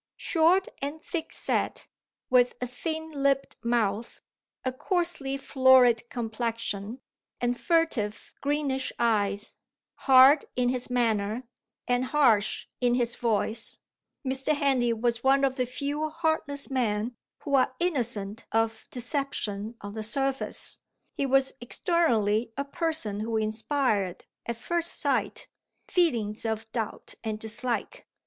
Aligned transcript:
Short 0.17 0.67
and 0.81 0.99
thick 0.99 1.31
set, 1.31 1.87
with 2.31 2.55
a 2.59 2.65
thin 2.65 3.11
lipped 3.11 3.63
mouth, 3.63 4.23
a 4.65 4.73
coarsely 4.73 5.37
florid 5.37 6.09
complexion, 6.09 6.99
and 7.39 7.55
furtive 7.55 8.33
greenish 8.41 8.91
eyes; 8.97 9.57
hard 9.93 10.45
in 10.55 10.69
his 10.69 10.89
manner, 10.89 11.43
and 11.87 12.05
harsh 12.05 12.65
in 12.79 12.95
his 12.95 13.15
voice; 13.15 13.77
Mr. 14.25 14.55
Henley 14.55 14.91
was 14.91 15.23
one 15.23 15.43
of 15.43 15.55
the 15.57 15.67
few 15.67 16.09
heartless 16.09 16.67
men, 16.71 17.15
who 17.43 17.53
are 17.53 17.75
innocent 17.79 18.47
of 18.51 18.87
deception 18.89 19.75
on 19.81 19.93
the 19.93 20.01
surface: 20.01 20.79
he 21.13 21.27
was 21.27 21.53
externally 21.61 22.51
a 22.57 22.65
person 22.65 23.19
who 23.19 23.37
inspired, 23.37 24.25
at 24.47 24.57
first 24.57 24.99
sight, 24.99 25.47
feelings 25.87 26.43
of 26.43 26.71
doubt 26.71 27.13
and 27.23 27.39
dislike. 27.39 28.07